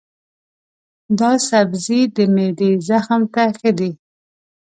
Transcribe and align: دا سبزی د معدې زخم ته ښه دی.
دا 1.19 1.31
سبزی 1.49 2.01
د 2.15 2.17
معدې 2.35 2.71
زخم 2.87 3.21
ته 3.33 3.43
ښه 3.57 3.71
دی. 3.79 3.91